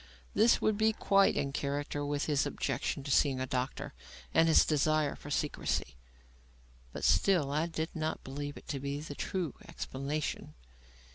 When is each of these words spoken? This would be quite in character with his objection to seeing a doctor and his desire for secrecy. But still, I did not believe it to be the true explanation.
This 0.33 0.59
would 0.59 0.79
be 0.79 0.93
quite 0.93 1.35
in 1.35 1.51
character 1.53 2.03
with 2.03 2.25
his 2.25 2.47
objection 2.47 3.03
to 3.03 3.11
seeing 3.11 3.39
a 3.39 3.45
doctor 3.45 3.93
and 4.33 4.47
his 4.47 4.65
desire 4.65 5.15
for 5.15 5.29
secrecy. 5.29 5.95
But 6.91 7.03
still, 7.03 7.51
I 7.51 7.67
did 7.67 7.95
not 7.95 8.23
believe 8.23 8.57
it 8.57 8.67
to 8.69 8.79
be 8.79 8.99
the 8.99 9.13
true 9.13 9.53
explanation. 9.67 10.55